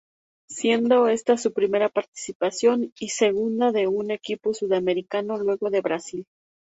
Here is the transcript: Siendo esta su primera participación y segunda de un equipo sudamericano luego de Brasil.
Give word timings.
Siendo 0.49 1.07
esta 1.09 1.37
su 1.37 1.53
primera 1.53 1.87
participación 1.87 2.91
y 2.99 3.09
segunda 3.09 3.71
de 3.71 3.85
un 3.85 4.09
equipo 4.09 4.51
sudamericano 4.51 5.37
luego 5.37 5.69
de 5.69 5.81
Brasil. 5.81 6.25